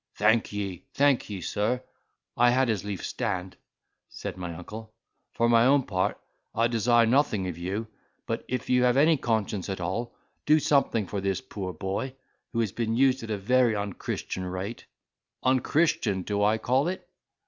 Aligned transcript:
"Thank 0.15 0.51
ye, 0.51 0.83
thank 0.95 1.29
ye, 1.29 1.41
sir, 1.41 1.83
I 2.35 2.49
had 2.49 2.71
as 2.71 2.83
lief 2.83 3.05
stand," 3.05 3.55
said 4.09 4.35
my 4.35 4.51
uncle; 4.55 4.95
"for 5.31 5.47
my 5.47 5.67
own 5.67 5.83
part, 5.83 6.19
I 6.55 6.67
desire 6.69 7.05
nothing 7.05 7.47
of 7.47 7.55
you; 7.59 7.85
but, 8.25 8.43
if 8.47 8.67
you 8.67 8.81
have 8.81 8.97
any 8.97 9.15
conscience 9.15 9.69
at 9.69 9.79
all, 9.79 10.15
do 10.47 10.57
something 10.59 11.05
for 11.05 11.21
this 11.21 11.39
poor 11.39 11.71
boy, 11.71 12.15
who 12.51 12.61
has 12.61 12.71
been 12.71 12.97
used 12.97 13.21
at 13.21 13.29
a 13.29 13.37
very 13.37 13.75
unchristian 13.75 14.45
rate. 14.45 14.87
Unchristian 15.43 16.23
do 16.23 16.41
I 16.41 16.57
call 16.57 16.87
it? 16.87 17.07